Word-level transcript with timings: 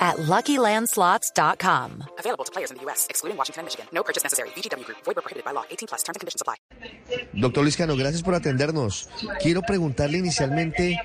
at 0.00 0.16
LuckyLandSlots.com. 0.16 2.04
Available 2.18 2.44
to 2.44 2.52
players 2.52 2.70
in 2.70 2.78
the 2.78 2.82
U.S., 2.84 3.06
excluding 3.10 3.36
Washington 3.36 3.60
and 3.60 3.66
Michigan. 3.66 3.86
No 3.92 4.02
purchase 4.02 4.24
necessary. 4.24 4.48
VGW 4.56 4.84
Group. 4.86 4.98
Void 5.04 5.16
where 5.16 5.22
prohibited 5.22 5.44
by 5.44 5.52
law. 5.52 5.64
18 5.70 5.88
plus. 5.88 6.02
Terms 6.02 6.16
and 6.16 6.20
conditions 6.20 6.40
apply. 6.40 6.56
Doctor 7.34 7.62
Liscano, 7.62 7.96
gracias 7.96 8.22
por 8.22 8.34
atendernos. 8.34 9.08
Quiero 9.42 9.62
preguntarle 9.62 10.18
inicialmente, 10.18 10.98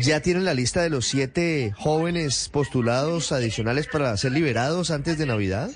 ¿ya 0.00 0.20
tienen 0.20 0.44
la 0.44 0.54
lista 0.54 0.82
de 0.82 0.90
los 0.90 1.06
siete 1.06 1.72
jóvenes 1.78 2.48
postulados 2.50 3.32
adicionales 3.32 3.86
para 3.86 4.16
ser 4.16 4.32
liberados 4.32 4.90
antes 4.90 5.18
de 5.18 5.26
Navidad? 5.26 5.70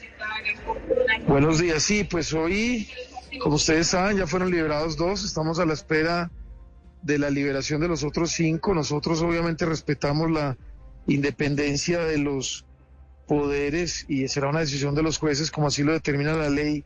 Buenos 1.27 1.59
días, 1.59 1.83
sí, 1.83 2.05
pues 2.05 2.33
hoy, 2.33 2.89
como 3.41 3.57
ustedes 3.57 3.89
saben, 3.89 4.17
ya 4.17 4.27
fueron 4.27 4.51
liberados 4.51 4.97
dos, 4.97 5.25
estamos 5.25 5.59
a 5.59 5.67
la 5.67 5.75
espera 5.75 6.31
de 7.03 7.19
la 7.19 7.31
liberación 7.31 7.81
de 7.81 7.89
los 7.89 8.05
otros 8.05 8.33
cinco. 8.33 8.75
Nosotros 8.75 9.23
obviamente 9.23 9.65
respetamos 9.65 10.31
la 10.31 10.57
independencia 11.07 12.05
de 12.05 12.19
los 12.19 12.65
poderes 13.27 14.05
y 14.09 14.29
será 14.29 14.49
una 14.49 14.61
decisión 14.61 14.95
de 14.95 15.03
los 15.03 15.19
jueces 15.19 15.51
como 15.51 15.67
así 15.69 15.83
lo 15.83 15.93
determina 15.93 16.35
la 16.35 16.49
ley 16.49 16.85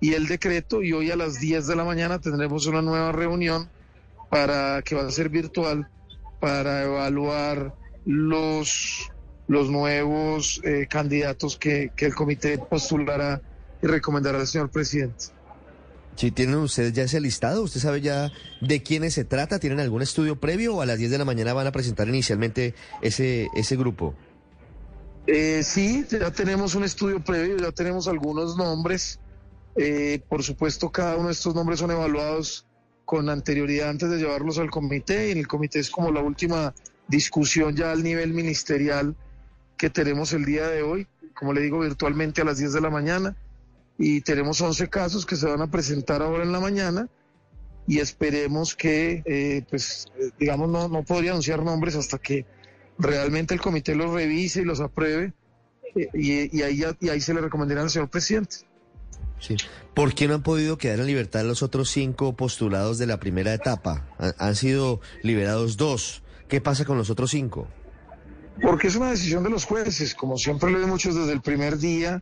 y 0.00 0.14
el 0.14 0.26
decreto 0.26 0.82
y 0.82 0.92
hoy 0.92 1.10
a 1.10 1.16
las 1.16 1.38
10 1.38 1.66
de 1.66 1.76
la 1.76 1.84
mañana 1.84 2.18
tendremos 2.18 2.66
una 2.66 2.82
nueva 2.82 3.12
reunión 3.12 3.68
para 4.30 4.82
que 4.82 4.94
va 4.94 5.06
a 5.06 5.10
ser 5.10 5.28
virtual 5.28 5.88
para 6.40 6.84
evaluar 6.84 7.74
los 8.04 9.10
los 9.48 9.68
nuevos 9.70 10.60
eh, 10.64 10.86
candidatos 10.88 11.56
que, 11.56 11.90
que 11.94 12.06
el 12.06 12.14
comité 12.14 12.58
postulará 12.58 13.42
y 13.82 13.86
recomendará 13.86 14.38
al 14.38 14.46
señor 14.46 14.70
presidente. 14.70 15.26
Si 16.16 16.30
tienen 16.30 16.56
ustedes 16.56 16.92
ya 16.92 17.04
ese 17.04 17.20
listado, 17.20 17.62
¿usted 17.62 17.80
sabe 17.80 18.00
ya 18.00 18.30
de 18.60 18.82
quiénes 18.82 19.14
se 19.14 19.24
trata? 19.24 19.58
¿Tienen 19.58 19.80
algún 19.80 20.02
estudio 20.02 20.38
previo 20.38 20.76
o 20.76 20.82
a 20.82 20.86
las 20.86 20.98
10 20.98 21.10
de 21.10 21.18
la 21.18 21.24
mañana 21.24 21.52
van 21.52 21.66
a 21.66 21.72
presentar 21.72 22.08
inicialmente 22.08 22.74
ese, 23.00 23.48
ese 23.54 23.76
grupo? 23.76 24.14
Eh, 25.26 25.62
sí, 25.62 26.04
ya 26.10 26.30
tenemos 26.30 26.74
un 26.74 26.84
estudio 26.84 27.22
previo, 27.22 27.56
ya 27.56 27.72
tenemos 27.72 28.08
algunos 28.08 28.56
nombres. 28.56 29.20
Eh, 29.76 30.20
por 30.28 30.42
supuesto, 30.42 30.90
cada 30.90 31.16
uno 31.16 31.28
de 31.28 31.32
estos 31.32 31.54
nombres 31.54 31.78
son 31.78 31.90
evaluados 31.90 32.66
con 33.04 33.28
anterioridad 33.30 33.88
antes 33.88 34.10
de 34.10 34.18
llevarlos 34.18 34.58
al 34.58 34.70
comité 34.70 35.28
y 35.28 35.32
en 35.32 35.38
el 35.38 35.48
comité 35.48 35.78
es 35.78 35.90
como 35.90 36.10
la 36.10 36.20
última 36.20 36.74
discusión 37.08 37.74
ya 37.74 37.90
al 37.90 38.02
nivel 38.02 38.32
ministerial 38.32 39.16
que 39.76 39.90
tenemos 39.90 40.32
el 40.32 40.44
día 40.44 40.68
de 40.68 40.82
hoy, 40.82 41.06
como 41.34 41.52
le 41.52 41.62
digo, 41.62 41.80
virtualmente 41.80 42.42
a 42.42 42.44
las 42.44 42.58
10 42.58 42.74
de 42.74 42.80
la 42.80 42.90
mañana 42.90 43.36
y 44.04 44.20
tenemos 44.20 44.60
11 44.60 44.88
casos 44.88 45.24
que 45.24 45.36
se 45.36 45.46
van 45.46 45.60
a 45.62 45.70
presentar 45.70 46.22
ahora 46.22 46.42
en 46.42 46.50
la 46.50 46.58
mañana 46.58 47.08
y 47.86 48.00
esperemos 48.00 48.74
que, 48.74 49.22
eh, 49.24 49.64
pues, 49.70 50.06
eh, 50.18 50.30
digamos, 50.40 50.68
no, 50.68 50.88
no 50.88 51.04
podría 51.04 51.30
anunciar 51.30 51.62
nombres 51.62 51.94
hasta 51.94 52.18
que 52.18 52.44
realmente 52.98 53.54
el 53.54 53.60
comité 53.60 53.94
los 53.94 54.12
revise 54.12 54.62
y 54.62 54.64
los 54.64 54.80
apruebe 54.80 55.32
eh, 55.94 56.08
y, 56.14 56.58
y, 56.58 56.62
ahí, 56.62 56.78
ya- 56.78 56.96
y 57.00 57.10
ahí 57.10 57.20
se 57.20 57.32
le 57.32 57.40
recomendará 57.42 57.82
al 57.82 57.90
señor 57.90 58.08
presidente. 58.10 58.56
Sí. 59.38 59.56
¿Por 59.94 60.14
qué 60.14 60.26
no 60.26 60.34
han 60.34 60.42
podido 60.42 60.78
quedar 60.78 60.98
en 60.98 61.06
libertad 61.06 61.44
los 61.44 61.62
otros 61.62 61.88
cinco 61.88 62.34
postulados 62.34 62.98
de 62.98 63.06
la 63.06 63.20
primera 63.20 63.54
etapa? 63.54 64.08
Han, 64.18 64.32
han 64.38 64.56
sido 64.56 65.00
liberados 65.22 65.76
dos. 65.76 66.24
¿Qué 66.48 66.60
pasa 66.60 66.84
con 66.84 66.98
los 66.98 67.08
otros 67.08 67.30
cinco? 67.30 67.68
Porque 68.60 68.88
es 68.88 68.96
una 68.96 69.10
decisión 69.10 69.44
de 69.44 69.50
los 69.50 69.64
jueces, 69.64 70.14
como 70.14 70.36
siempre 70.38 70.70
lo 70.72 70.84
dicho 70.92 71.14
desde 71.14 71.32
el 71.32 71.40
primer 71.40 71.78
día. 71.78 72.20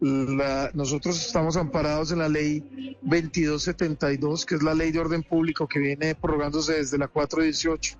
La- 0.00 0.70
nosotros 0.74 1.24
estamos 1.24 1.56
amparados 1.56 2.12
en 2.12 2.18
la 2.18 2.28
ley 2.28 2.96
2272, 3.02 4.44
que 4.44 4.56
es 4.56 4.62
la 4.62 4.74
ley 4.74 4.92
de 4.92 4.98
orden 5.00 5.22
público 5.22 5.66
que 5.66 5.78
viene 5.78 6.14
prorrogándose 6.14 6.74
desde 6.74 6.98
la 6.98 7.08
418, 7.08 7.96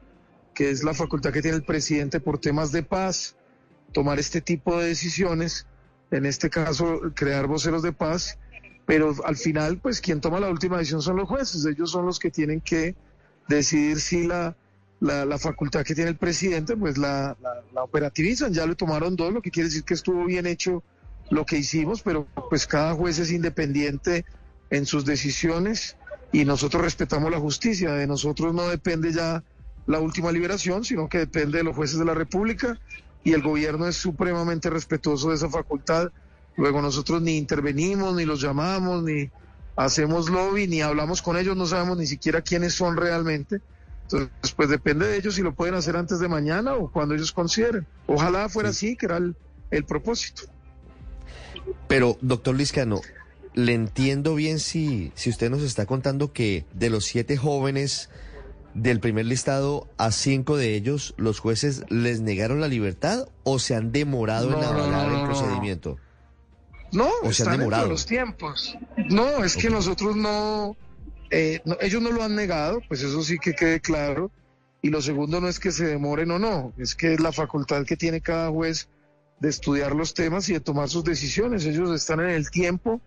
que 0.55 0.71
es 0.71 0.84
la 0.84 0.95
facultad 0.95 1.33
que 1.33 1.43
tiene 1.43 1.57
el 1.57 1.65
presidente 1.65 2.21
por 2.21 2.39
temas 2.39 2.73
de 2.73 2.83
paz, 2.83 3.37
tomar 3.93 4.19
este 4.19 4.41
tipo 4.41 4.79
de 4.79 4.89
decisiones, 4.89 5.67
en 6.11 6.27
este 6.27 6.51
caso 6.51 7.01
crear 7.15 7.47
voceros 7.47 7.83
de 7.83 7.93
paz, 7.93 8.39
pero 8.84 9.15
al 9.25 9.37
final, 9.37 9.78
pues 9.78 10.01
quien 10.01 10.21
toma 10.21 10.39
la 10.39 10.49
última 10.49 10.78
decisión 10.78 11.03
son 11.03 11.17
los 11.17 11.28
jueces, 11.28 11.65
ellos 11.65 11.91
son 11.91 12.07
los 12.07 12.19
que 12.19 12.31
tienen 12.31 12.61
que 12.61 12.95
decidir 13.49 14.01
si 14.01 14.27
la, 14.27 14.55
la, 15.01 15.39
facultad 15.39 15.84
que 15.84 15.95
tiene 15.95 16.11
el 16.11 16.17
presidente, 16.17 16.77
pues 16.77 16.97
la, 16.97 17.37
la, 17.41 17.63
la 17.75 17.83
operativizan, 17.83 18.53
ya 18.53 18.67
le 18.67 18.75
tomaron 18.75 19.17
dos, 19.17 19.33
lo 19.33 19.43
que 19.43 19.51
quiere 19.51 19.69
decir 19.69 19.83
que 19.83 19.95
estuvo 19.95 20.25
bien 20.25 20.47
hecho 20.47 20.83
lo 21.31 21.44
que 21.44 21.59
hicimos, 21.59 22.03
pero 22.03 22.26
pues 22.48 22.66
cada 22.66 22.94
juez 22.94 23.19
es 23.19 23.31
independiente 23.31 24.25
en 24.70 24.87
sus 24.87 25.04
decisiones 25.04 25.97
y 26.32 26.44
nosotros 26.44 26.82
respetamos 26.82 27.31
la 27.31 27.41
justicia, 27.41 27.92
de 27.92 28.06
nosotros 28.06 28.54
no 28.54 28.69
depende 28.69 29.12
ya 29.12 29.42
la 29.86 30.00
última 30.00 30.32
liberación, 30.32 30.84
sino 30.84 31.09
que 31.09 31.19
depende 31.19 31.59
de 31.59 31.65
los 31.65 31.76
jueces 31.76 31.98
de 31.98 32.04
la 32.04 32.15
República 32.15 32.78
y 33.25 33.32
el 33.32 33.42
gobierno 33.42 33.86
es 33.86 33.97
supremamente 33.97 34.70
respetuoso 34.70 35.31
de 35.31 35.36
esa 35.36 35.48
facultad. 35.48 36.10
Luego 36.56 36.81
nosotros 36.81 37.22
ni 37.22 37.36
intervenimos, 37.36 38.15
ni 38.15 38.25
los 38.25 38.41
llamamos, 38.41 39.03
ni 39.03 39.31
hacemos 39.76 40.31
lobby, 40.31 40.66
ni 40.66 40.81
hablamos 40.81 41.22
con 41.22 41.36
ellos, 41.36 41.56
no 41.56 41.66
sabemos 41.66 41.98
ni 41.98 42.06
siquiera 42.06 42.41
quiénes 42.41 42.75
son 42.75 42.97
realmente. 42.97 43.60
Entonces, 44.03 44.53
pues 44.54 44.69
depende 44.69 45.06
de 45.06 45.16
ellos 45.16 45.34
si 45.34 45.42
lo 45.42 45.54
pueden 45.54 45.75
hacer 45.75 45.97
antes 45.97 46.20
de 46.20 46.28
mañana 46.28 46.75
o 46.75 46.91
cuando 46.91 47.15
ellos 47.15 47.32
consideren. 47.32 47.86
Ojalá 48.06 48.48
fuera 48.48 48.69
así, 48.69 48.97
que 48.97 49.06
era 49.06 49.16
el, 49.16 49.34
el 49.70 49.84
propósito. 49.84 50.42
Pero, 51.88 52.19
doctor 52.21 52.54
Liscano, 52.56 53.00
le 53.54 53.72
entiendo 53.75 54.34
bien 54.34 54.59
si, 54.59 55.12
si 55.15 55.31
usted 55.31 55.50
nos 55.50 55.62
está 55.62 55.87
contando 55.87 56.32
que 56.32 56.65
de 56.75 56.91
los 56.91 57.04
siete 57.04 57.37
jóvenes 57.37 58.10
del 58.75 59.00
primer 59.00 59.25
listado, 59.27 59.88
a 59.97 60.10
cinco 60.12 60.56
de 60.56 60.75
ellos 60.75 61.15
los 61.16 61.38
jueces 61.41 61.84
les 61.88 62.21
negaron 62.21 62.60
la 62.60 62.69
libertad 62.69 63.27
o 63.44 63.59
se 63.59 63.75
han 63.75 63.93
demorado 63.93 64.49
en 64.53 64.60
No, 64.60 64.66
avalar 64.66 65.09
no, 65.09 65.12
no, 65.12 65.21
el 65.21 65.25
procedimiento. 65.27 65.99
No, 66.93 67.06
¿O 67.06 67.32
se 67.32 67.43
han 67.43 67.49
están 67.49 67.59
demorado? 67.59 67.88
los 67.88 68.04
tiempos. 68.06 68.77
No, 69.09 69.43
es 69.44 69.56
que 69.56 69.71
nosotros 69.71 70.15
no, 70.16 70.77
eh, 71.31 71.60
no- 71.65 71.77
ellos 71.81 72.03
no 72.03 72.10
lo 72.10 72.22
han 72.22 72.37
negado, 72.37 72.81
pues 72.88 73.03
eso 73.03 73.22
sí 73.22 73.38
que 73.38 73.54
quede 73.54 73.81
claro. 73.81 74.31
Y 74.83 74.91
lo 74.91 75.00
segundo 75.03 75.41
no 75.41 75.48
es 75.48 75.59
que 75.59 75.72
se 75.72 75.87
demoren 75.87 76.31
o 76.31 76.38
no, 76.38 76.72
es 76.77 76.94
que 76.94 77.15
es 77.15 77.21
la 77.21 77.33
facultad 77.33 77.84
que 77.87 77.97
tiene 77.97 78.21
cada 78.21 78.50
juez 78.50 78.88
de 79.41 79.48
estudiar 79.48 79.94
los 79.94 80.14
temas 80.14 80.48
y 80.48 80.54
de 80.54 80.60
tomar 80.60 80.88
sus 80.88 81.04
decisiones. 81.04 81.64
Ellos 81.66 81.91
están 81.94 82.20
en 82.20 82.30
el 82.30 82.50
tiempo 82.50 83.00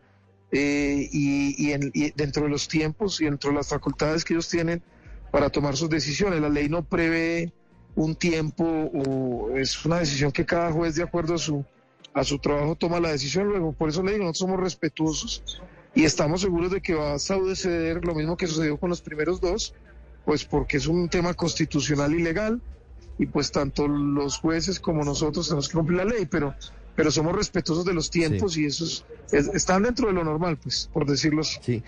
eh, 0.52 1.08
y, 1.12 1.56
y 1.68 1.74
en- 1.74 1.92
y 1.94 2.12
dentro 2.12 2.44
de 2.44 2.50
los 2.50 2.68
tiempos 2.68 3.20
y 3.22 3.26
dentro 3.26 3.50
de 3.52 3.58
las 3.58 3.68
facultades 3.70 4.24
que 4.26 4.34
ellos 4.34 4.50
tienen 4.50 4.82
para 5.32 5.50
tomar 5.50 5.76
sus 5.78 5.90
decisiones. 5.90 6.42
La 6.42 6.50
ley 6.50 6.70
no 6.70 6.84
prevé 6.84 7.52
un 7.96 8.16
tiempo 8.16 8.64
o 8.66 9.56
es 9.58 9.86
una 9.86 10.00
decisión 10.00 10.32
que 10.32 10.46
cada 10.46 10.72
juez 10.72 10.96
de 10.96 11.04
acuerdo 11.04 11.36
a 11.36 11.38
su 11.38 11.64
a 12.12 12.24
su 12.24 12.40
trabajo 12.40 12.76
toma 12.76 13.00
la 13.00 13.12
decisión 13.12 13.48
luego. 13.48 13.72
Por 13.74 13.90
eso 13.90 14.02
le 14.02 14.14
digo, 14.14 14.24
nosotros 14.24 14.40
somos 14.50 14.60
respetuosos 14.60 15.62
y 15.94 16.06
estamos 16.06 16.42
seguros 16.42 16.72
de 16.72 16.82
que 16.82 16.96
va 16.96 17.14
a 17.14 17.20
suceder 17.20 18.04
lo 18.04 18.16
mismo 18.16 18.36
que 18.36 18.48
sucedió 18.48 18.78
con 18.78 18.90
los 18.90 19.02
primeros 19.02 19.40
dos, 19.40 19.76
pues 20.26 20.44
porque 20.44 20.78
es 20.78 20.88
un 20.88 21.08
tema 21.10 21.36
constitucional 21.36 22.14
y 22.16 22.24
legal 22.24 22.62
y 23.20 23.28
pues 23.28 23.52
tanto 23.52 23.88
los 23.88 24.38
jueces 24.38 24.80
como 24.80 25.04
nosotros 25.04 25.48
tenemos 25.48 25.68
que 25.68 25.78
cumplir 25.78 25.98
la 25.98 26.06
ley, 26.06 26.26
pero 26.26 26.56
pero 27.00 27.12
somos 27.12 27.34
respetuosos 27.34 27.86
de 27.86 27.94
los 27.94 28.10
tiempos 28.10 28.58
y 28.58 28.66
esos 28.66 29.06
están 29.32 29.84
dentro 29.84 30.08
de 30.08 30.14
lo 30.14 30.26
normal, 30.26 30.58
pues, 30.58 30.90
por 30.92 31.06
decirlo 31.06 31.42
así. 31.42 31.58
Sí. 31.62 31.84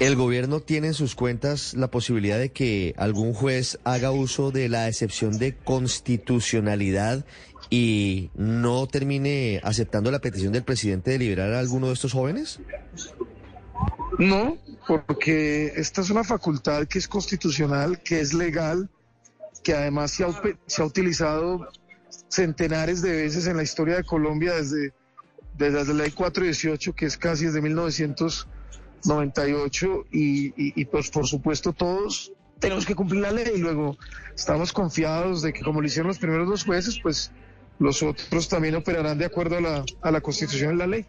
¿El 0.00 0.16
gobierno 0.16 0.58
tiene 0.58 0.88
en 0.88 0.94
sus 0.94 1.14
cuentas 1.14 1.74
la 1.74 1.88
posibilidad 1.88 2.36
de 2.36 2.50
que 2.50 2.92
algún 2.96 3.32
juez 3.32 3.78
haga 3.84 4.10
uso 4.10 4.50
de 4.50 4.68
la 4.68 4.88
excepción 4.88 5.38
de 5.38 5.54
constitucionalidad 5.56 7.24
y 7.70 8.30
no 8.34 8.88
termine 8.88 9.60
aceptando 9.62 10.10
la 10.10 10.18
petición 10.18 10.52
del 10.52 10.64
presidente 10.64 11.12
de 11.12 11.18
liberar 11.18 11.52
a 11.52 11.60
alguno 11.60 11.86
de 11.86 11.92
estos 11.92 12.12
jóvenes? 12.12 12.58
No, 14.18 14.58
porque 15.06 15.74
esta 15.76 16.00
es 16.00 16.10
una 16.10 16.24
facultad 16.24 16.88
que 16.88 16.98
es 16.98 17.06
constitucional, 17.06 18.02
que 18.02 18.20
es 18.20 18.32
legal, 18.34 18.90
que 19.62 19.74
además 19.74 20.12
se 20.12 20.24
ha, 20.24 20.28
utilizado 20.84 21.68
centenares 22.28 23.02
de 23.02 23.12
veces 23.12 23.46
en 23.46 23.56
la 23.56 23.62
historia 23.62 23.96
de 23.96 24.04
Colombia 24.04 24.54
desde, 24.54 24.92
desde 25.58 25.84
la 25.84 25.92
ley 26.04 26.10
418, 26.10 26.94
que 26.94 27.06
es 27.06 27.16
casi 27.16 27.46
desde 27.46 27.60
1998, 27.60 30.04
y, 30.10 30.48
y, 30.48 30.80
y 30.80 30.84
pues 30.86 31.10
por 31.10 31.26
supuesto 31.26 31.72
todos 31.72 32.32
tenemos 32.60 32.86
que 32.86 32.94
cumplir 32.94 33.22
la 33.22 33.32
ley 33.32 33.52
y 33.54 33.58
luego 33.58 33.96
estamos 34.34 34.72
confiados 34.72 35.42
de 35.42 35.52
que 35.52 35.62
como 35.62 35.80
lo 35.80 35.86
hicieron 35.86 36.08
los 36.08 36.18
primeros 36.18 36.48
dos 36.48 36.64
jueces, 36.64 37.00
pues 37.02 37.32
los 37.78 38.02
otros 38.02 38.48
también 38.48 38.76
operarán 38.76 39.18
de 39.18 39.24
acuerdo 39.24 39.56
a 39.56 39.60
la, 39.60 39.84
a 40.02 40.10
la 40.10 40.20
constitución 40.20 40.74
y 40.74 40.78
la 40.78 40.86
ley. 40.86 41.06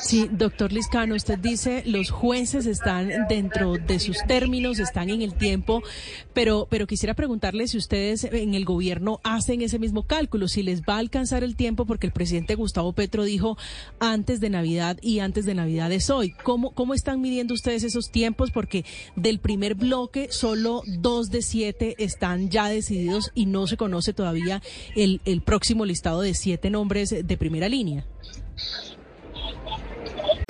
Sí, 0.00 0.28
doctor 0.32 0.72
Liscano, 0.72 1.14
usted 1.14 1.38
dice 1.38 1.82
los 1.84 2.10
jueces 2.10 2.64
están 2.64 3.10
dentro 3.28 3.74
de 3.74 3.98
sus 3.98 4.16
términos, 4.26 4.78
están 4.78 5.10
en 5.10 5.20
el 5.20 5.34
tiempo, 5.34 5.82
pero, 6.32 6.66
pero 6.70 6.86
quisiera 6.86 7.12
preguntarle 7.12 7.68
si 7.68 7.76
ustedes 7.76 8.24
en 8.24 8.54
el 8.54 8.64
gobierno 8.64 9.20
hacen 9.24 9.60
ese 9.60 9.78
mismo 9.78 10.04
cálculo, 10.04 10.48
si 10.48 10.62
les 10.62 10.80
va 10.82 10.94
a 10.94 10.98
alcanzar 10.98 11.44
el 11.44 11.56
tiempo, 11.56 11.84
porque 11.84 12.06
el 12.06 12.12
presidente 12.12 12.54
Gustavo 12.54 12.94
Petro 12.94 13.24
dijo 13.24 13.58
antes 13.98 14.40
de 14.40 14.48
Navidad 14.48 14.96
y 15.02 15.18
antes 15.18 15.44
de 15.44 15.54
Navidad 15.54 15.92
es 15.92 16.08
hoy. 16.08 16.30
¿Cómo, 16.42 16.70
cómo 16.70 16.94
están 16.94 17.20
midiendo 17.20 17.52
ustedes 17.52 17.82
esos 17.82 18.10
tiempos? 18.10 18.50
Porque 18.50 18.86
del 19.16 19.40
primer 19.40 19.74
bloque 19.74 20.28
solo 20.30 20.82
dos 20.86 21.30
de 21.30 21.42
siete 21.42 21.96
están 21.98 22.48
ya 22.48 22.68
decididos 22.68 23.30
y 23.34 23.44
no 23.44 23.66
se 23.66 23.76
conoce 23.76 24.14
todavía 24.14 24.62
el, 24.96 25.20
el 25.26 25.42
próximo 25.42 25.84
listado 25.84 26.22
de 26.22 26.32
siete 26.32 26.70
nombres 26.70 27.10
de 27.10 27.36
primera 27.36 27.68
línea. 27.68 28.06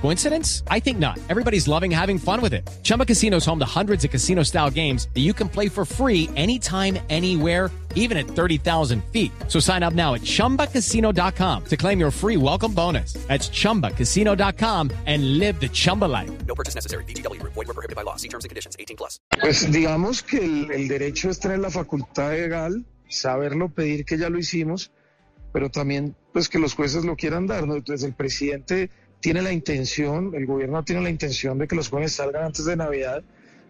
Coincidence? 0.00 0.62
I 0.70 0.80
think 0.80 0.98
not. 0.98 1.18
Everybody's 1.28 1.68
loving 1.68 1.90
having 1.90 2.18
fun 2.18 2.40
with 2.40 2.52
it. 2.52 2.68
Chumba 2.82 3.06
Casino 3.06 3.36
is 3.38 3.46
home 3.46 3.58
to 3.58 3.66
hundreds 3.66 4.04
of 4.04 4.10
casino 4.10 4.42
style 4.42 4.70
games 4.70 5.08
that 5.14 5.20
you 5.20 5.32
can 5.32 5.48
play 5.48 5.68
for 5.68 5.84
free 5.84 6.28
anytime, 6.36 6.98
anywhere, 7.08 7.70
even 7.94 8.18
at 8.18 8.26
30,000 8.26 9.02
feet. 9.12 9.32
So 9.48 9.58
sign 9.60 9.82
up 9.82 9.94
now 9.94 10.14
at 10.14 10.22
chumbacasino.com 10.22 11.64
to 11.64 11.76
claim 11.76 11.98
your 11.98 12.10
free 12.10 12.36
welcome 12.36 12.74
bonus. 12.74 13.14
That's 13.28 13.48
chumbacasino.com 13.48 14.90
and 15.06 15.38
live 15.38 15.60
the 15.60 15.68
Chumba 15.68 16.06
life. 16.06 16.30
No 16.46 16.54
purchase 16.54 16.74
necessary. 16.74 17.04
VGW 17.04 17.40
Group. 17.40 17.52
Void 17.54 17.68
were 17.68 17.74
prohibited 17.74 17.96
by 17.96 18.02
law. 18.02 18.16
See 18.16 18.28
terms 18.28 18.44
and 18.44 18.50
conditions. 18.50 18.76
18 18.78 18.96
plus. 18.96 19.20
Pues 19.40 19.70
digamos 19.70 20.22
que 20.22 20.38
el, 20.38 20.70
el 20.70 20.88
derecho 20.88 21.30
es 21.30 21.38
tener 21.40 21.58
la 21.58 21.70
facultad 21.70 22.32
legal, 22.32 22.86
saberlo 23.08 23.68
pedir 23.68 24.04
que 24.04 24.16
ya 24.16 24.30
lo 24.30 24.38
hicimos, 24.38 24.92
pero 25.52 25.70
también 25.70 26.16
pues 26.32 26.48
que 26.48 26.58
los 26.58 26.74
jueces 26.74 27.04
lo 27.04 27.16
quieran 27.16 27.46
dar. 27.46 27.66
¿no? 27.66 27.74
Entonces 27.74 28.06
el 28.06 28.14
presidente 28.14 28.90
tiene 29.20 29.42
la 29.42 29.52
intención, 29.52 30.34
el 30.34 30.46
gobierno 30.46 30.82
tiene 30.84 31.02
la 31.02 31.10
intención 31.10 31.58
de 31.58 31.68
que 31.68 31.76
los 31.76 31.88
jóvenes 31.88 32.12
salgan 32.12 32.44
antes 32.44 32.64
de 32.64 32.76
Navidad, 32.76 33.22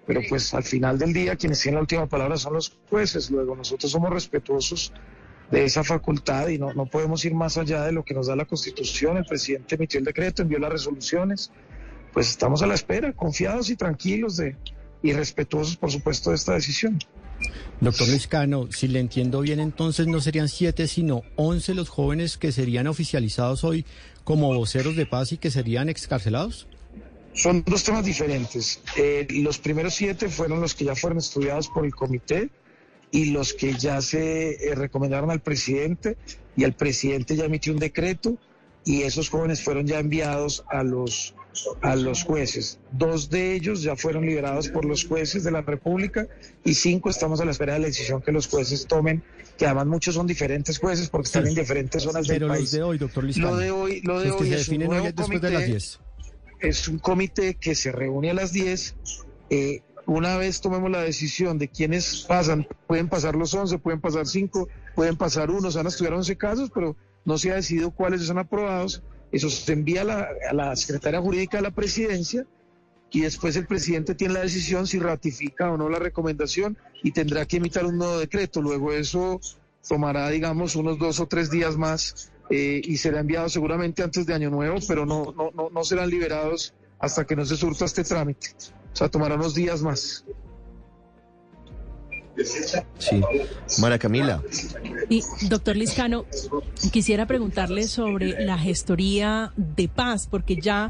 pero 0.07 0.21
pues 0.29 0.55
al 0.55 0.63
final 0.63 0.99
del 0.99 1.13
día 1.13 1.37
quienes 1.37 1.61
tienen 1.61 1.77
la 1.77 1.83
última 1.83 2.07
palabra 2.07 2.37
son 2.37 2.55
los 2.55 2.77
jueces. 2.89 3.31
Luego 3.31 3.57
nosotros 3.57 3.91
somos 3.91 4.11
respetuosos 4.11 4.93
de 5.51 5.65
esa 5.65 5.83
facultad 5.83 6.49
y 6.49 6.59
no, 6.59 6.73
no 6.73 6.87
podemos 6.87 7.25
ir 7.25 7.35
más 7.35 7.59
allá 7.59 7.83
de 7.83 7.93
lo 7.93 8.05
que 8.05 8.15
nos 8.15 8.29
da 8.29 8.37
la 8.37 8.45
Constitución. 8.45 9.17
El 9.17 9.25
presidente 9.25 9.75
emitió 9.75 9.99
el 9.99 10.05
decreto, 10.05 10.43
envió 10.43 10.59
las 10.59 10.73
resoluciones. 10.73 11.51
Pues 12.13 12.29
estamos 12.31 12.63
a 12.63 12.67
la 12.67 12.75
espera, 12.75 13.13
confiados 13.13 13.71
y 13.71 13.77
tranquilos 13.77 14.37
de, 14.37 14.57
y 15.03 15.13
respetuosos, 15.13 15.77
por 15.77 15.91
supuesto, 15.91 16.31
de 16.31 16.37
esta 16.37 16.55
decisión. 16.55 16.99
Doctor 17.81 18.09
Liscano, 18.09 18.69
si 18.71 18.89
le 18.89 19.01
entiendo 19.01 19.41
bien, 19.41 19.59
entonces 19.59 20.07
no 20.07 20.21
serían 20.21 20.49
siete, 20.49 20.87
sino 20.87 21.23
once 21.37 21.75
los 21.75 21.89
jóvenes 21.89 22.37
que 22.37 22.53
serían 22.53 22.87
oficializados 22.87 23.65
hoy 23.65 23.87
como 24.25 24.55
voceros 24.55 24.97
de 24.97 25.07
paz 25.07 25.33
y 25.33 25.39
que 25.39 25.51
serían 25.51 25.89
excarcelados. 25.89 26.67
Son 27.33 27.65
dos 27.67 27.85
temas 27.85 28.05
diferentes. 28.05 28.81
Eh, 28.97 29.27
los 29.31 29.59
primeros 29.59 29.95
siete 29.95 30.29
fueron 30.29 30.61
los 30.61 30.75
que 30.75 30.85
ya 30.85 30.95
fueron 30.95 31.19
estudiados 31.19 31.69
por 31.69 31.85
el 31.87 31.95
comité 31.95 32.51
y 33.11 33.27
los 33.27 33.55
que 33.55 33.75
ya 33.75 34.01
se 34.03 34.71
eh, 34.71 34.75
recomendaron 34.75 35.31
al 35.31 35.41
presidente 35.41 36.17
y 36.57 36.65
el 36.65 36.75
presidente 36.75 37.37
ya 37.37 37.45
emitió 37.47 37.73
un 37.73 37.79
decreto 37.79 38.37
y 38.85 39.03
esos 39.03 39.29
jóvenes 39.29 39.63
fueron 39.63 39.87
ya 39.87 39.99
enviados 39.99 40.65
a 40.69 40.83
los 40.83 41.35
a 41.83 41.97
los 41.97 42.23
jueces. 42.25 42.79
Dos 42.93 43.31
de 43.31 43.55
ellos 43.55 43.83
ya 43.83 43.97
fueron 43.97 44.25
liberados 44.27 44.69
por 44.69 44.85
los 44.85 45.05
jueces 45.05 45.45
de 45.45 45.51
la 45.51 45.63
República 45.63 46.27
y 46.65 46.75
cinco 46.75 47.11
estamos 47.11 47.41
a 47.41 47.45
la 47.45 47.51
espera 47.51 47.75
de 47.75 47.81
la 47.81 47.87
decisión 47.87 48.23
que 48.23 48.33
los 48.33 48.47
jueces 48.49 48.87
tomen, 48.87 49.23
que 49.59 49.67
además 49.67 49.87
muchos 49.87 50.15
son 50.15 50.27
diferentes 50.27 50.79
jueces 50.79 51.09
porque 51.09 51.27
están 51.27 51.47
en 51.47 51.55
diferentes 51.55 52.03
zonas 52.03 52.27
del 52.27 52.37
Pero 52.39 52.49
país. 52.49 52.63
los 52.63 52.71
de 52.73 52.83
hoy, 52.83 52.99
doctor 52.99 53.25
Liscano. 53.25 53.51
Lo 53.51 53.57
de 53.57 53.71
hoy, 53.71 54.01
lo 54.03 54.21
de 54.21 54.31
hoy 54.31 54.49
se 54.49 54.55
es 54.57 54.69
un 54.69 54.79
nuevo 54.79 55.05
después 55.05 55.41
de 55.41 55.51
las 55.51 55.63
comité. 55.63 55.67
10. 55.67 56.01
es 56.61 56.89
un 56.89 56.99
comité 56.99 57.55
que 57.55 57.75
se 57.75 57.93
reúne 57.93 58.31
a 58.31 58.35
las 58.35 58.53
10. 58.53 58.95
eh, 59.51 59.83
una 60.07 60.37
vez 60.39 60.61
tomemos 60.61 60.91
la 60.91 61.03
decisión 61.03 61.59
de 61.59 61.69
quiénes 61.69 62.25
pasan, 62.27 62.67
pueden 62.89 63.09
pasar 63.09 63.37
los 63.37 63.55
11, 63.55 63.79
pueden 63.79 64.01
pasar 64.01 64.27
5, 64.27 64.69
pueden 64.97 65.17
pasar 65.17 65.51
uno, 65.51 65.71
se 65.71 65.77
van 65.79 65.87
a 65.87 65.91
estudiar 65.91 66.15
11 66.15 66.37
casos, 66.37 66.71
pero 66.75 66.97
no 67.25 67.39
se 67.39 67.53
ha 67.53 67.55
decidido 67.55 67.93
cuáles 67.93 68.23
son 68.23 68.39
aprobados. 68.39 69.03
Eso 69.33 69.49
se 69.51 69.73
envía 69.73 70.03
a 70.03 70.05
la, 70.05 70.29
a 70.51 70.55
la 70.55 70.77
secretaria 70.77 71.21
jurídica 71.21 71.59
de 71.59 71.63
la 71.63 71.71
presidencia 71.71 72.47
y 73.11 73.21
después 73.21 73.57
el 73.57 73.67
presidente 73.67 74.15
tiene 74.15 74.35
la 74.35 74.41
decisión 74.41 74.87
si 74.87 74.99
ratifica 74.99 75.71
o 75.71 75.77
no 75.77 75.89
la 75.89 75.99
recomendación 75.99 76.77
y 77.03 77.13
tendrá 77.13 77.45
que 77.47 77.57
emitir 77.57 77.85
un 77.85 77.99
nuevo 77.99 78.19
decreto. 78.19 78.63
Luego 78.63 78.93
eso 78.93 79.41
tomará, 79.87 80.29
digamos, 80.29 80.77
unos 80.77 80.99
dos 80.99 81.21
o 81.21 81.27
tres 81.27 81.51
días 81.51 81.77
más 81.77 82.31
eh, 82.51 82.81
y 82.85 82.97
será 82.97 83.21
enviado 83.21 83.49
seguramente 83.49 84.03
antes 84.03 84.27
de 84.27 84.35
Año 84.35 84.51
Nuevo, 84.51 84.79
pero 84.87 85.07
no, 85.07 85.33
no, 85.37 85.51
no, 85.55 85.71
no 85.71 85.85
serán 85.85 86.11
liberados 86.11 86.75
hasta 86.99 87.25
que 87.25 87.35
no 87.35 87.45
se 87.45 87.57
surta 87.57 87.85
este 87.85 88.05
trámite. 88.05 88.49
O 88.93 88.97
sea, 88.97 89.09
tomará 89.09 89.37
unos 89.37 89.55
días 89.55 89.83
más. 89.83 90.25
Sí. 92.99 93.21
Mara 93.81 93.99
Camila, 93.99 94.43
Y, 95.09 95.23
doctor 95.49 95.77
Liscano, 95.77 96.27
quisiera 96.93 97.27
preguntarle 97.27 97.87
sobre 97.89 98.45
la 98.45 98.59
gestoría 98.59 99.53
de 99.57 99.89
paz, 99.89 100.29
porque 100.31 100.57
ya 100.57 100.89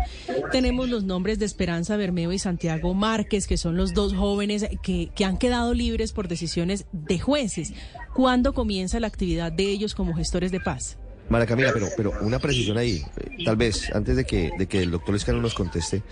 tenemos 0.52 0.88
los 0.88 1.04
nombres 1.04 1.38
de 1.38 1.46
Esperanza 1.46 1.96
Bermeo 1.96 2.32
y 2.32 2.38
Santiago 2.38 2.94
Márquez, 2.94 3.46
que 3.46 3.56
son 3.56 3.76
los 3.76 3.94
dos 3.94 4.14
jóvenes 4.14 4.66
que, 4.82 5.10
que 5.14 5.24
han 5.24 5.38
quedado 5.38 5.74
libres 5.74 6.12
por 6.12 6.28
decisiones 6.28 6.86
de 6.92 7.18
jueces. 7.18 7.72
¿Cuándo 8.14 8.52
comienza 8.54 9.00
la 9.00 9.06
actividad 9.06 9.52
de 9.52 9.64
ellos 9.64 9.94
como 9.94 10.14
gestores 10.14 10.50
de 10.52 10.60
paz? 10.60 10.98
Mara 11.28 11.46
Camila, 11.46 11.70
pero, 11.72 11.88
pero 11.96 12.12
una 12.22 12.40
precisión 12.40 12.76
ahí, 12.76 13.04
eh, 13.16 13.44
tal 13.44 13.56
vez, 13.56 13.88
antes 13.94 14.16
de 14.16 14.24
que, 14.24 14.50
de 14.58 14.66
que 14.66 14.82
el 14.82 14.90
doctor 14.90 15.14
Lescano 15.14 15.40
nos 15.40 15.54
conteste. 15.54 16.02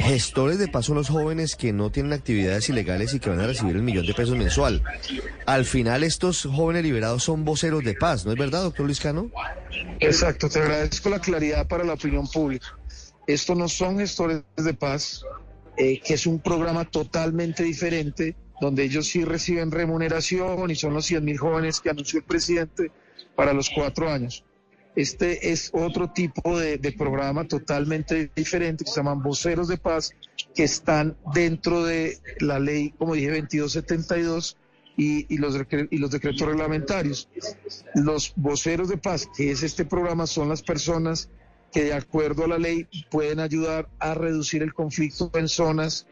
Gestores 0.00 0.58
de 0.58 0.68
paz 0.68 0.86
son 0.86 0.96
los 0.96 1.08
jóvenes 1.08 1.56
que 1.56 1.72
no 1.72 1.90
tienen 1.90 2.12
actividades 2.12 2.68
ilegales 2.70 3.12
y 3.12 3.20
que 3.20 3.28
van 3.28 3.40
a 3.40 3.46
recibir 3.46 3.76
el 3.76 3.82
millón 3.82 4.06
de 4.06 4.14
pesos 4.14 4.36
mensual. 4.36 4.82
Al 5.46 5.64
final, 5.64 6.04
estos 6.04 6.44
jóvenes 6.44 6.84
liberados 6.84 7.22
son 7.22 7.44
voceros 7.44 7.84
de 7.84 7.94
paz, 7.94 8.24
¿no 8.24 8.32
es 8.32 8.38
verdad, 8.38 8.62
doctor 8.62 8.86
Liscano? 8.86 9.30
Exacto, 10.00 10.48
te 10.48 10.58
agradezco 10.58 11.10
la 11.10 11.20
claridad 11.20 11.68
para 11.68 11.84
la 11.84 11.92
opinión 11.92 12.26
pública. 12.26 12.78
Estos 13.26 13.56
no 13.56 13.68
son 13.68 13.98
gestores 13.98 14.42
de 14.56 14.74
paz, 14.74 15.22
eh, 15.76 16.00
que 16.00 16.14
es 16.14 16.26
un 16.26 16.40
programa 16.40 16.84
totalmente 16.84 17.62
diferente, 17.62 18.34
donde 18.60 18.84
ellos 18.84 19.06
sí 19.06 19.24
reciben 19.24 19.70
remuneración 19.70 20.70
y 20.70 20.74
son 20.74 20.94
los 20.94 21.06
100 21.06 21.24
mil 21.24 21.38
jóvenes 21.38 21.80
que 21.80 21.90
anunció 21.90 22.20
el 22.20 22.24
presidente 22.24 22.90
para 23.36 23.52
los 23.52 23.70
cuatro 23.70 24.10
años. 24.10 24.44
Este 24.96 25.52
es 25.52 25.70
otro 25.72 26.10
tipo 26.10 26.58
de, 26.58 26.78
programa 26.98 27.46
totalmente 27.46 28.30
diferente 28.34 28.84
que 28.84 28.90
se 28.90 28.96
llaman 28.96 29.22
voceros 29.22 29.68
de 29.68 29.78
paz, 29.78 30.12
que 30.54 30.64
están 30.64 31.16
dentro 31.32 31.84
de 31.84 32.18
la 32.40 32.58
ley, 32.58 32.90
como 32.98 33.14
dije, 33.14 33.28
2272 33.28 34.56
y, 34.96 35.32
y 35.32 35.38
los, 35.38 35.56
y 35.90 35.98
los 35.98 36.10
decretos 36.10 36.46
reglamentarios. 36.46 37.28
Los 37.94 38.32
voceros 38.36 38.88
de 38.88 38.98
paz, 38.98 39.28
que 39.36 39.52
es 39.52 39.62
este 39.62 39.84
programa, 39.84 40.26
son 40.26 40.48
las 40.48 40.62
personas 40.62 41.30
que 41.72 41.84
de 41.84 41.94
acuerdo 41.94 42.44
a 42.44 42.48
la 42.48 42.58
ley 42.58 42.88
pueden 43.10 43.38
ayudar 43.38 43.88
a 44.00 44.14
reducir 44.14 44.62
el 44.62 44.74
conflicto 44.74 45.30
en 45.34 45.48
zonas, 45.48 46.06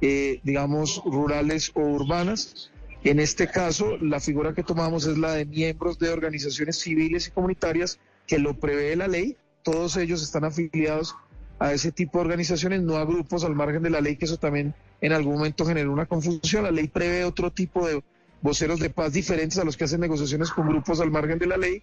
eh, 0.00 0.40
digamos, 0.42 1.02
rurales 1.04 1.72
o 1.74 1.80
urbanas. 1.80 2.70
En 3.02 3.20
este 3.20 3.48
caso, 3.48 3.98
la 3.98 4.18
figura 4.18 4.54
que 4.54 4.62
tomamos 4.62 5.06
es 5.06 5.18
la 5.18 5.32
de 5.32 5.44
miembros 5.44 5.98
de 5.98 6.08
organizaciones 6.08 6.78
civiles 6.78 7.28
y 7.28 7.32
comunitarias 7.32 8.00
que 8.26 8.38
lo 8.38 8.58
prevé 8.58 8.96
la 8.96 9.08
ley. 9.08 9.36
Todos 9.62 9.96
ellos 9.96 10.22
están 10.22 10.44
afiliados 10.44 11.14
a 11.58 11.72
ese 11.72 11.92
tipo 11.92 12.18
de 12.18 12.24
organizaciones, 12.24 12.82
no 12.82 12.96
a 12.96 13.04
grupos 13.04 13.44
al 13.44 13.54
margen 13.54 13.82
de 13.82 13.90
la 13.90 14.00
ley, 14.00 14.16
que 14.16 14.24
eso 14.24 14.36
también 14.36 14.74
en 15.00 15.12
algún 15.12 15.34
momento 15.34 15.64
generó 15.64 15.92
una 15.92 16.06
confusión. 16.06 16.64
La 16.64 16.70
ley 16.70 16.88
prevé 16.88 17.24
otro 17.24 17.50
tipo 17.50 17.86
de 17.86 18.02
voceros 18.42 18.80
de 18.80 18.90
paz 18.90 19.12
diferentes 19.12 19.58
a 19.58 19.64
los 19.64 19.76
que 19.76 19.84
hacen 19.84 20.00
negociaciones 20.00 20.50
con 20.50 20.68
grupos 20.68 21.00
al 21.00 21.10
margen 21.10 21.38
de 21.38 21.46
la 21.46 21.56
ley. 21.56 21.82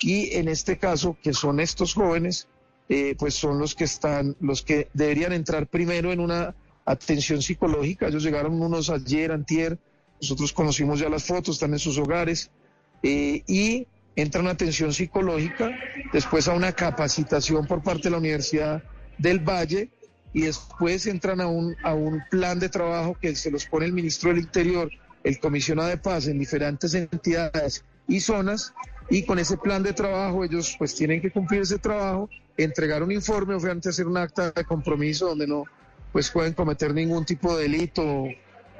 Y 0.00 0.34
en 0.36 0.48
este 0.48 0.76
caso, 0.78 1.16
que 1.22 1.32
son 1.32 1.60
estos 1.60 1.94
jóvenes, 1.94 2.48
eh, 2.88 3.14
pues 3.18 3.34
son 3.34 3.58
los 3.58 3.74
que 3.74 3.84
están, 3.84 4.36
los 4.40 4.62
que 4.62 4.88
deberían 4.92 5.32
entrar 5.32 5.66
primero 5.66 6.12
en 6.12 6.20
una 6.20 6.54
atención 6.84 7.42
psicológica. 7.42 8.08
Ellos 8.08 8.22
llegaron 8.22 8.60
unos 8.60 8.90
ayer, 8.90 9.32
antier, 9.32 9.78
nosotros 10.20 10.52
conocimos 10.52 11.00
ya 11.00 11.08
las 11.08 11.24
fotos, 11.24 11.56
están 11.56 11.72
en 11.72 11.78
sus 11.78 11.98
hogares, 11.98 12.50
eh, 13.02 13.42
y 13.46 13.86
entran 14.16 14.46
a 14.46 14.50
atención 14.50 14.92
psicológica, 14.92 15.70
después 16.12 16.48
a 16.48 16.54
una 16.54 16.72
capacitación 16.72 17.66
por 17.66 17.82
parte 17.82 18.04
de 18.04 18.10
la 18.10 18.18
Universidad 18.18 18.82
del 19.18 19.40
Valle, 19.40 19.90
y 20.32 20.42
después 20.42 21.06
entran 21.06 21.40
a 21.40 21.46
un, 21.46 21.76
a 21.84 21.94
un 21.94 22.22
plan 22.30 22.58
de 22.58 22.68
trabajo 22.68 23.16
que 23.20 23.36
se 23.36 23.50
los 23.50 23.66
pone 23.66 23.86
el 23.86 23.92
ministro 23.92 24.30
del 24.30 24.40
Interior, 24.40 24.90
el 25.22 25.38
comisionado 25.38 25.88
de 25.88 25.96
paz 25.96 26.26
en 26.26 26.38
diferentes 26.38 26.92
entidades 26.94 27.84
y 28.08 28.20
zonas, 28.20 28.74
y 29.08 29.22
con 29.24 29.38
ese 29.38 29.56
plan 29.56 29.82
de 29.82 29.92
trabajo 29.92 30.44
ellos 30.44 30.74
pues 30.78 30.94
tienen 30.94 31.20
que 31.20 31.30
cumplir 31.30 31.62
ese 31.62 31.78
trabajo, 31.78 32.28
entregar 32.56 33.02
un 33.02 33.12
informe, 33.12 33.54
obviamente 33.54 33.88
hacer 33.88 34.06
un 34.06 34.16
acta 34.16 34.50
de 34.50 34.64
compromiso 34.64 35.28
donde 35.28 35.46
no 35.46 35.64
pues 36.12 36.30
pueden 36.30 36.52
cometer 36.52 36.94
ningún 36.94 37.24
tipo 37.24 37.56
de 37.56 37.64
delito 37.64 38.04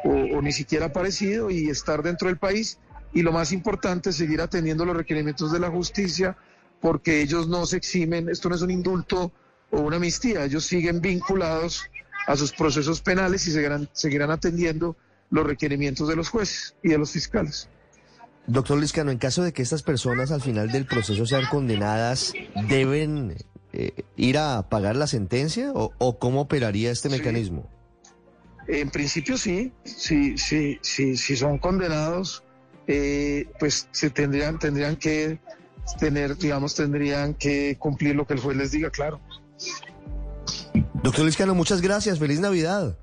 o 0.04 0.42
ni 0.42 0.52
siquiera 0.52 0.92
parecido 0.92 1.50
y 1.50 1.68
estar 1.68 2.02
dentro 2.02 2.28
del 2.28 2.36
país. 2.36 2.78
Y 3.14 3.23
lo 3.23 3.33
más 3.33 3.52
importante, 3.52 4.12
seguir 4.12 4.40
atendiendo 4.40 4.85
los 4.85 4.97
requerimientos 4.97 5.52
de 5.52 5.61
la 5.61 5.71
justicia, 5.71 6.37
porque 6.80 7.23
ellos 7.23 7.49
no 7.49 7.64
se 7.64 7.76
eximen, 7.76 8.28
esto 8.28 8.49
no 8.49 8.56
es 8.56 8.62
un 8.62 8.71
indulto 8.71 9.33
o 9.71 9.80
una 9.80 9.97
amnistía, 9.97 10.44
ellos 10.44 10.64
siguen 10.66 11.00
vinculados 11.00 11.85
a 12.26 12.37
sus 12.37 12.52
procesos 12.52 13.00
penales 13.00 13.47
y 13.47 13.52
seguirán, 13.52 13.88
seguirán 13.92 14.30
atendiendo 14.30 14.97
los 15.30 15.47
requerimientos 15.47 16.09
de 16.09 16.16
los 16.16 16.28
jueces 16.28 16.75
y 16.83 16.88
de 16.90 16.99
los 16.99 17.11
fiscales. 17.12 17.68
Doctor 18.47 18.78
Liscano, 18.78 19.11
en 19.11 19.18
caso 19.18 19.42
de 19.42 19.52
que 19.52 19.62
estas 19.62 19.83
personas 19.83 20.30
al 20.30 20.42
final 20.42 20.71
del 20.71 20.85
proceso 20.85 21.25
sean 21.25 21.47
condenadas, 21.47 22.35
¿deben 22.68 23.37
eh, 23.73 24.04
ir 24.16 24.37
a 24.38 24.68
pagar 24.68 24.97
la 24.97 25.06
sentencia 25.06 25.73
o, 25.73 25.92
o 25.99 26.18
cómo 26.18 26.42
operaría 26.42 26.90
este 26.90 27.09
Sí. 27.09 27.16
mecanismo? 27.16 27.71
En 28.68 28.90
principio 28.90 29.37
sí, 29.38 29.73
sí, 29.85 30.37
sí, 30.38 30.78
sí, 30.83 31.16
si 31.16 31.37
son 31.37 31.59
condenados, 31.59 32.42
eh, 32.86 33.46
pues 33.58 33.88
se 33.92 34.10
tendrían, 34.10 34.58
tendrían 34.58 34.96
que 34.96 35.38
tener, 35.98 36.36
digamos, 36.36 36.74
tendrían 36.74 37.34
que 37.34 37.76
cumplir 37.78 38.16
lo 38.16 38.26
que 38.26 38.34
el 38.34 38.40
juez 38.40 38.56
les 38.56 38.70
diga, 38.70 38.90
claro. 38.90 39.20
Doctor 41.02 41.24
Liscano, 41.24 41.54
muchas 41.54 41.80
gracias. 41.80 42.18
Feliz 42.18 42.40
Navidad. 42.40 42.96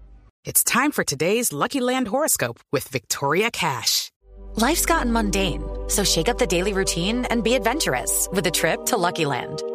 It's 0.43 0.63
time 0.63 0.91
for 0.91 1.03
today's 1.03 1.53
Lucky 1.53 1.79
Land 1.79 2.07
horoscope 2.07 2.59
with 2.71 2.88
Victoria 2.88 3.51
Cash. 3.51 4.11
Life's 4.55 4.85
gotten 4.85 5.13
mundane, 5.13 5.63
so 5.88 6.03
shake 6.03 6.27
up 6.27 6.39
the 6.39 6.47
daily 6.47 6.73
routine 6.73 7.25
and 7.29 7.43
be 7.43 7.53
adventurous 7.53 8.27
with 8.33 8.45
a 8.47 8.51
trip 8.51 8.85
to 8.88 8.97
Lucky 8.97 9.25
Land. 9.25 9.61